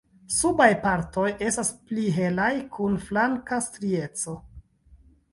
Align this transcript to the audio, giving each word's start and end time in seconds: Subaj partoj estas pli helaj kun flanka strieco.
Subaj 0.35 0.67
partoj 0.85 1.25
estas 1.47 1.67
pli 1.89 2.05
helaj 2.15 2.49
kun 2.77 2.95
flanka 3.09 3.59
strieco. 3.65 4.33